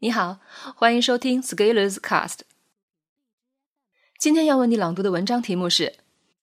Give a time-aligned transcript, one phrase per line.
[0.00, 0.40] 你好，
[0.74, 2.40] 欢迎收听 Scalers Cast。
[4.18, 5.84] 今天要为你朗读的文章题目是《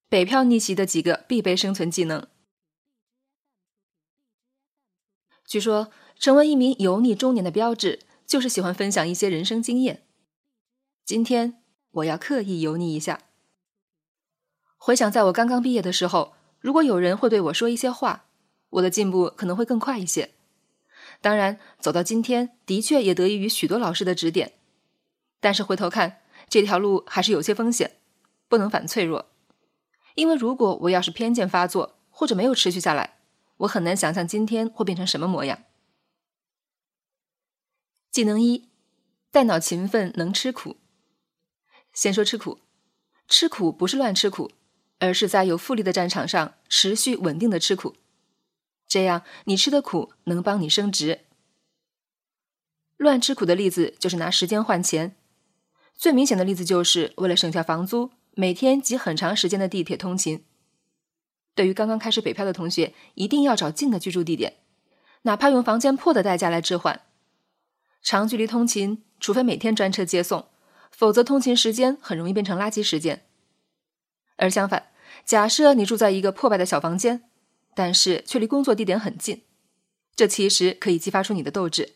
[0.10, 2.22] 北漂逆袭的几个必备生存技能》。
[5.46, 10.08] 据说，成为一名油腻中年的标志，就是喜欢分享一些人生经验。
[11.06, 11.62] 今天
[11.92, 13.20] 我要刻意油腻一下。
[14.78, 18.26] 回想在我刚刚毕业的时候，如果有人会对我说一些话，
[18.72, 20.32] 我的进步可能会更快一些。
[21.24, 24.56] 当然，走到今天的确也得益于许多老师的指点，
[25.40, 27.96] 但是回头看这条路还是有些风险，
[28.50, 29.32] 不能反脆弱。
[30.16, 33.20] 因为如果我要是偏见发作或者没有持续下来，
[33.60, 35.64] 我很难想象今天会变成什么模样。
[38.12, 38.68] 技能一：
[39.32, 40.76] 带脑勤奋，能吃苦。
[41.94, 42.60] 先说吃苦，
[43.30, 44.52] 吃苦不是乱吃苦，
[45.00, 47.96] 而是在有复利的战场上持续稳定的吃苦。
[48.94, 51.22] 这样，你吃的苦能帮你升职。
[52.96, 55.16] 乱吃苦的例子就是拿时间换钱，
[55.96, 60.46] 最明显的例子就是为了省下房租，每天挤很长时间的地铁通勤。
[61.56, 64.58] 对于刚刚开始北漂的同学，一定要找近的居住地点，
[65.24, 67.02] 哪怕用房间破的代价来置换。
[68.04, 70.50] 长距离通勤，除非每天专车接送，
[70.92, 73.26] 否则通勤时间很容易变成垃圾时间。
[74.36, 74.92] 而相反，
[75.26, 77.24] 假设你住在一个破败的小房间。
[77.76, 79.44] 但是却离工作地点很近，
[80.16, 81.94] 这其实可以激发出你的斗志。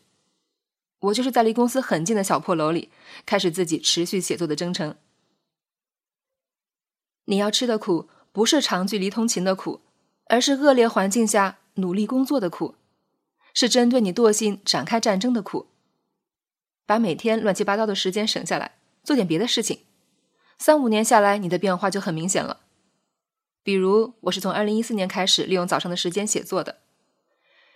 [1.00, 2.90] 我就是在离公司很近的小破楼里，
[3.24, 4.96] 开始自己持续写作的征程。
[7.26, 9.80] 你要吃的苦，不是长距离通勤的苦，
[10.26, 12.74] 而是恶劣环境下努力工作的苦，
[13.54, 15.66] 是针对你惰性展开战争的苦。
[16.86, 19.80] 把每天乱七八糟的时间省下来，做点别的事情，
[20.58, 22.60] 三五年下来，你的变化就很明显了。
[23.68, 26.78] 比如，我是从二零一四年开始利用早上的时间写作的，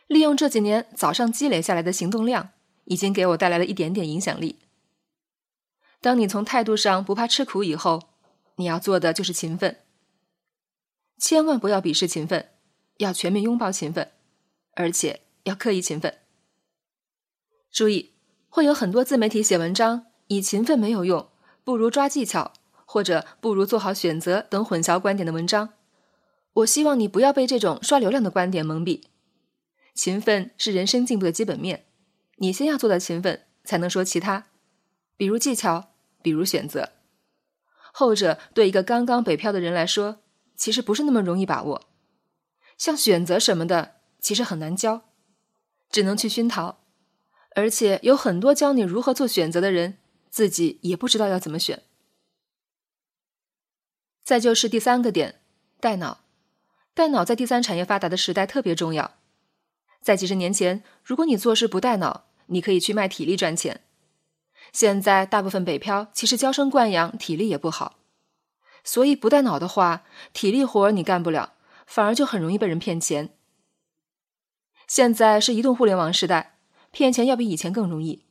[0.06, 2.48] 利用这几年早上积累下来的行动量，
[2.84, 4.60] 已经给我带来了一点点影响力。
[6.00, 8.04] 当你从态度上不怕吃苦以后，
[8.56, 9.80] 你要做的就是勤奋，
[11.18, 12.48] 千万不要鄙视勤奋，
[12.96, 14.12] 要全面拥抱勤奋，
[14.72, 16.20] 而且要刻意勤奋。
[17.70, 18.12] 注意，
[18.48, 21.28] 会有很多自媒体写文章，以勤奋没有用，
[21.62, 22.54] 不如抓技巧，
[22.86, 25.74] 或者不如做好选择等混淆观点的文章。
[26.54, 29.04] 我希望你不要被这种刷流量的观点蒙蔽。
[29.94, 31.86] 勤奋是人生进步的基本面，
[32.36, 34.46] 你先要做到勤奋，才能说其他，
[35.16, 35.92] 比如技巧，
[36.22, 36.92] 比如选择。
[37.92, 40.20] 后者对一个刚刚北漂的人来说，
[40.56, 41.88] 其实不是那么容易把握。
[42.78, 45.02] 像选择什么的，其实很难教，
[45.90, 46.80] 只能去熏陶。
[47.54, 49.98] 而且有很多教你如何做选择的人，
[50.30, 51.82] 自己也不知道要怎么选。
[54.24, 55.42] 再就是第三个点，
[55.78, 56.21] 带脑。
[56.94, 59.14] 带脑在第三产业发达的时代特别重要。
[60.00, 63.82] 在几十年前，如果你做事不带脑，你可以去卖体力赚钱。
[64.72, 67.98] 现在大部分北漂其实娇生惯养，体力也不好，
[68.84, 71.54] 所以不带脑的话，体力活你干不了，
[71.86, 73.30] 反而就很容易被人骗钱。
[74.86, 76.58] 现在是移动互联网时代，
[76.90, 78.24] 骗钱要比以前更容易。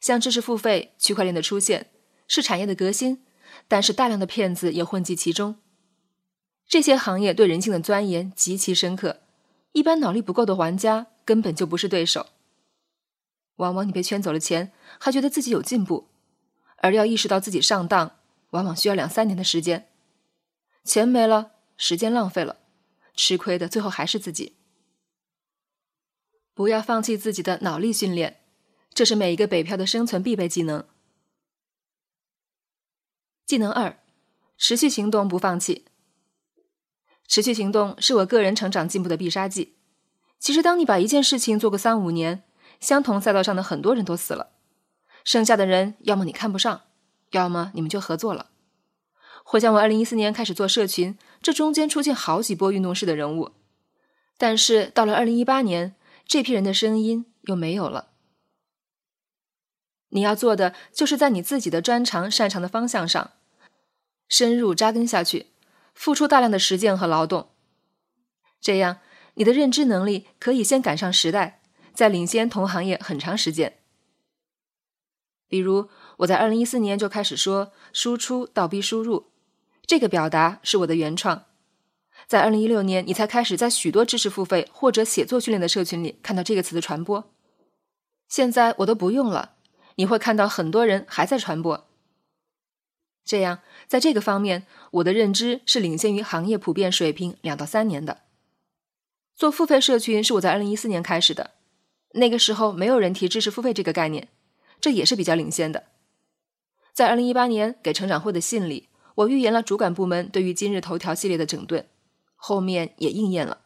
[0.00, 1.90] 像知识付费、区块链的出现，
[2.26, 3.24] 是产业的革新，
[3.68, 5.56] 但是大量的骗子也混迹其中。
[6.66, 9.20] 这些行业对人性的钻研极其深刻，
[9.72, 12.28] 一般脑力不够的玩家根本就不是对手。
[13.56, 16.08] 往往你被圈走了钱，还觉得自己有进步，
[16.78, 18.16] 而要意识到自己上当，
[18.50, 19.88] 往往需要两三年的时间。
[20.84, 22.60] 钱没了，时间浪费了，
[23.14, 24.56] 吃亏的最后还是自己。
[26.54, 28.40] 不要放弃自己的脑力训练，
[28.92, 30.84] 这是每一个北漂的生存必备技能。
[33.46, 33.98] 技能二：
[34.56, 35.84] 持续行动，不放弃。
[37.32, 39.74] 持续行动是我个人成长进步的必杀技。
[40.38, 42.42] 其实，当你把一件事情做个三五年，
[42.78, 44.50] 相同赛道上的很多人都死了，
[45.24, 46.82] 剩下的人要么你看不上，
[47.30, 48.50] 要么你们就合作了。
[49.44, 53.52] 回想我二零一四年开始做社群，这中间出现好几波运动式的人物，
[54.36, 55.94] 但是到了二零一八年，
[56.26, 58.08] 这批人的声音又没有了。
[60.10, 63.30] 你要做的就是在你自己的专长、擅长的方向上
[64.28, 65.51] 深入扎根下去。
[65.94, 67.50] 付出大量的实践和劳动，
[68.60, 68.98] 这样
[69.34, 71.60] 你的认知能力可以先赶上时代，
[71.94, 73.78] 再领先同行业很长时间。
[75.48, 79.26] 比如，我在二零一四年就开始说“输出倒逼输入”，
[79.86, 81.44] 这个表达是我的原创。
[82.26, 87.30] 在二零一六年，你才开始在许多知识付费或者写作训练的社群里看到这个词的传播。
[88.28, 89.56] 现在我都不用了，
[89.96, 91.86] 你会看到很多人还在传播。
[93.24, 98.22] 这样，在这个方面，我的认知是领先于行业普遍水平两到三年的。
[99.34, 101.52] 做付费社群是我在二零一四年开始的，
[102.12, 104.28] 那个时候没有人提知识付费这个概念，
[104.80, 105.84] 这也是比较领先的。
[106.92, 111.86] 在二零一八年给成长会的信里，我预言了主管部门对于今日头条系列的整顿，
[112.36, 113.62] 后面也应验了。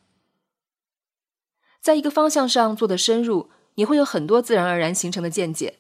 [1.81, 5.79] 在一个方向上做的深入，你会有很多自然而然形成的见解，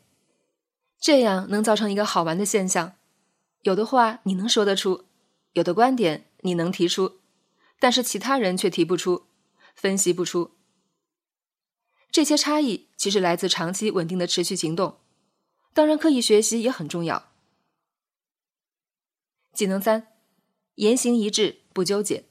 [1.00, 2.94] 这样能造成一个好玩的现象：
[3.66, 5.06] 有的话你能说得出，
[5.54, 7.18] 有的观点你能提出，
[7.80, 9.26] 但是其他人却提不出，
[9.74, 10.52] 分析不出。
[12.12, 15.00] 这些差异其实来自长期稳定的持续行动，
[15.74, 17.32] 当然刻意学习也很重要。
[19.52, 20.12] 技能三：
[20.76, 22.26] 言行一致，不纠结。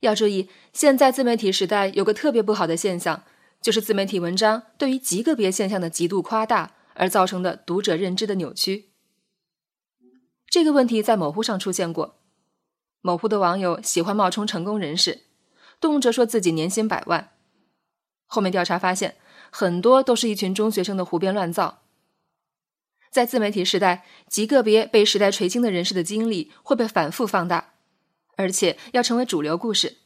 [0.00, 3.24] 要注意，现在自媒体时代有个特别不好的现象，
[3.62, 8.91] 就是自媒体文章对于极个别现象的极度夸大而造成的读者认知的扭曲。
[10.52, 12.18] 这个问题在某乎上出现过，
[13.00, 15.22] 某乎的网友喜欢冒充成功人士，
[15.80, 17.30] 动辄说自己年薪百万。
[18.26, 19.16] 后面调查发现，
[19.50, 21.80] 很多都是一群中学生的胡编乱造。
[23.10, 27.72] 在自媒体时代，极个别被时代垂青的人士的经历会被反复放大，
[28.36, 29.96] 而且要成为主流故事。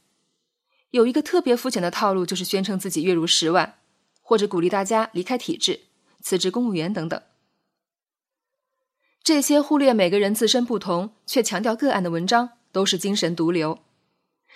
[0.91, 3.81] 有一个特别肤浅的套路，就是宣称自己月入十万，
[4.23, 5.81] 或者鼓励大家离开体制、
[6.23, 7.21] 辞职公务员等等。
[9.27, 13.81] 这些忽略每个人自身不同，却强调个案的文章，都是精神毒瘤。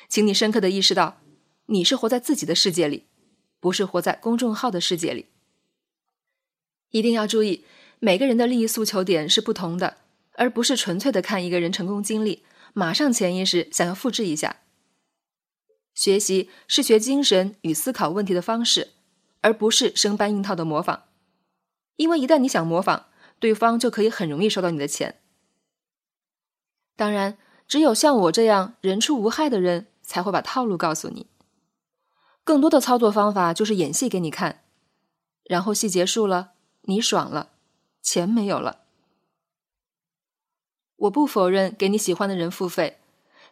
[0.09, 1.21] 请你深刻的意识到，
[1.67, 3.07] 你是活在自己的世界里。
[3.59, 5.27] 不是活在公众号的世界里，
[6.93, 7.65] 一定要注意，
[7.99, 9.97] 每个人的利益诉求点是不同的，
[10.35, 14.61] 而不是纯粹的看一个人成功经历，马上潜意识想要复制一下。
[15.97, 18.91] 学习是学精神与思考问题的方式，
[19.41, 21.07] 而不是生搬硬套的模仿。
[21.97, 23.09] 因为一旦你想模仿，
[23.41, 25.21] 对方就可以很容易收到你的钱。
[26.95, 31.27] 当然，只有像我这样人畜无害的人，才会把套路告诉你。
[32.45, 34.63] 更多的操作方法就是演戏给你看，
[35.45, 36.53] 然后戏结束了，
[36.83, 37.51] 你爽了，
[38.03, 38.83] 钱没有了。
[40.97, 42.99] 我不否认给你喜欢的人付费，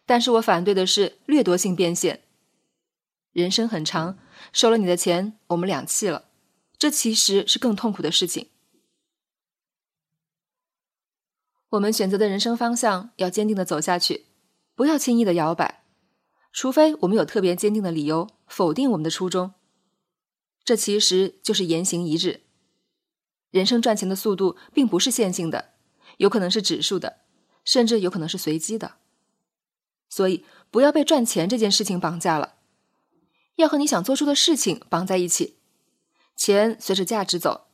[0.05, 2.21] 但是我反对的是掠夺性变现。
[3.31, 4.19] 人生很长，
[4.53, 6.25] 收了你的钱，我们两气了，
[6.77, 8.49] 这其实是更痛苦的事情。
[11.69, 14.25] 我们选择的人生方向要坚定的走下去，
[14.73, 15.83] 不要轻易的摇摆。
[16.51, 19.53] 除非我们有特别坚定的理由否定我们的初衷，
[20.63, 22.41] 这其实就是言行一致。
[23.51, 25.73] 人生赚钱的速度并不是线性的，
[26.17, 27.17] 有可能是指数的，
[27.63, 28.95] 甚至有可能是随机的。
[30.09, 32.55] 所以不要被赚钱这件事情绑架了，
[33.57, 35.59] 要和你想做出的事情绑在一起。
[36.35, 37.67] 钱随着价值走，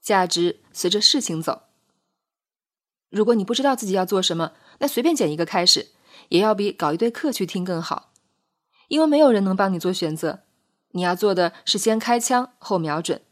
[0.00, 1.69] 价值随着事情走。
[3.10, 5.88] 如果你不知道自己要做什么，那随便捡一个开始，
[6.28, 8.12] 也要比搞一堆课去听更好。
[8.88, 10.44] 因为没有人能帮你做选择，
[10.92, 13.22] 你要做的是先开枪后瞄准。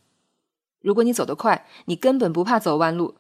[0.80, 3.16] 如果你走得快，你根本不怕走弯路。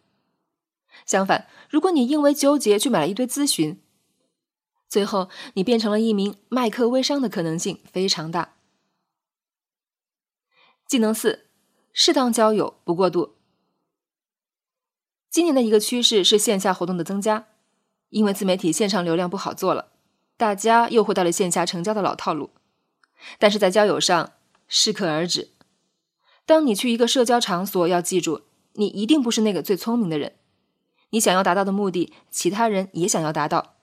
[1.06, 3.80] 相反，如果你因为纠结去买了一堆咨询，
[4.88, 8.54] 最后你变成了一名卖课微商的可能性非常大。
[10.86, 11.46] 技能四：
[11.92, 13.37] 适当交友不过度。
[15.30, 17.46] 今年的一个趋势是线下活动的增加，
[18.08, 19.92] 因为自媒体线上流量不好做了。
[20.36, 22.50] 大家又回到了线下成交的老套路，
[23.38, 24.32] 但是在交友上
[24.68, 25.50] 适可而止。
[26.46, 28.42] 当你去一个社交场所，要记住，
[28.74, 30.36] 你一定不是那个最聪明的人。
[31.10, 33.74] 你想要达到的目的，其他人也想要达到，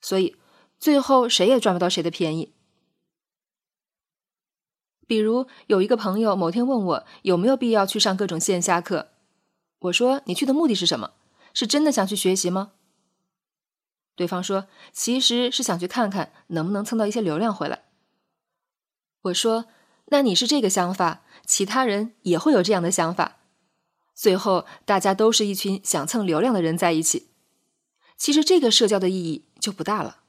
[0.00, 0.36] 所以
[0.78, 2.52] 最后谁也赚不到谁的便宜。
[5.06, 9.08] 比如有一个朋友某天问我有没有必要去上各种线下课，
[9.82, 11.12] 我说你去的目的是什么？
[11.54, 12.72] 是真的想去学习吗？
[14.14, 17.84] 对方说：“其实是想去看看能不能蹭到一些流量回来。”
[19.22, 19.66] 我说
[20.06, 23.38] ：“那你是这个想法，其他人也会有这样的想法，
[24.14, 27.28] 最后大家都是一群想蹭流量的人在一起。
[28.16, 30.20] 其实这个社交的意义就不大了。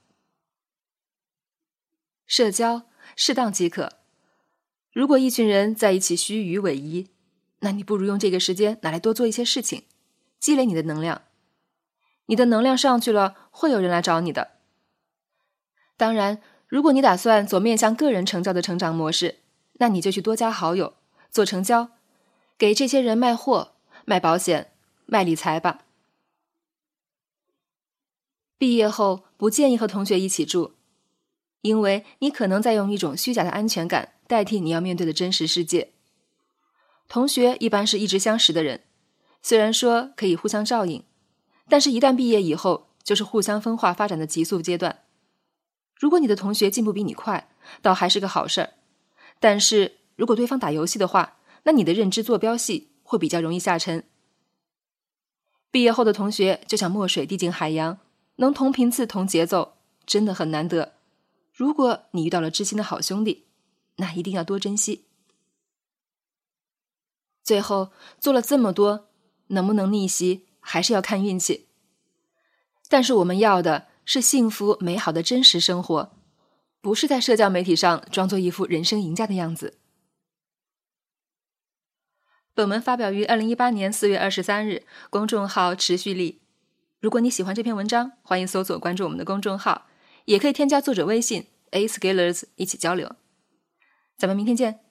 [2.26, 2.82] 社交
[3.14, 3.92] 适当即可。
[4.92, 7.10] 如果一群人在一起虚与委蛇，
[7.64, 9.82] 那你不如用这个时间拿来多做一些事情，
[10.38, 11.22] 积累你的能量。”
[12.26, 14.52] 你的能量上去了，会有人来找你的。
[15.96, 19.40] 当然，如果你打算走面向个人成交的成长模式，
[19.74, 20.94] 那你就去多加好友，
[21.30, 21.90] 做成交，
[22.56, 23.72] 给这些人卖货、
[24.06, 24.72] 卖保险、
[25.04, 25.82] 卖理财吧。
[28.56, 30.72] 毕业后不建议和同学一起住，
[31.60, 35.93] 因为你可能在用一种虚假的安全感代替你要面对的真实世界。
[37.08, 38.82] 同学一般是一直相识的人，
[39.42, 41.02] 虽然说可以互相照应。
[41.68, 45.04] 但是，一旦毕业以后，就是互相分化发展的急速阶段。
[45.98, 47.48] 如果你的同学进步比你快，
[47.80, 48.68] 倒还是个好事儿；
[49.40, 54.04] 但是如果对方打游戏的话，那你的认知坐标系会比较容易下沉。
[55.70, 57.98] 毕业后的同学就像墨水滴进海洋，
[58.36, 60.92] 能同频次、同节奏，真的很难得。
[61.52, 63.44] 如果你遇到了知心的好兄弟，
[63.96, 65.04] 那一定要多珍惜。
[67.44, 69.08] 最后做了这么多，
[69.48, 71.68] 能不能逆袭，还是要看运气。
[72.88, 76.12] 但是我们要的是幸福美好的真实生活，
[76.80, 79.78] 不是在社交媒体上装作一副人生赢家的样子。
[82.54, 86.40] 本文发表于二零一八年四月二十三日，公众号持续力。
[87.00, 89.86] 如果你喜欢这篇文章，欢迎搜索关注我们的公众号，
[90.26, 93.16] 也可以添加作者微信 a scalers 一起交流。
[94.16, 94.83] 咱们明天见。